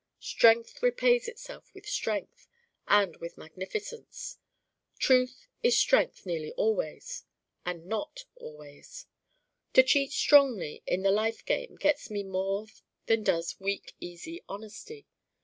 [0.19, 2.47] Strength repays itself with strength
[2.87, 4.39] and with magnificence.
[4.97, 7.23] Truth is strength nearly always:
[7.67, 9.05] and not always.
[9.73, 12.65] To cheat strongly in the life game gets me more
[13.05, 15.05] than does Weak easy honesty.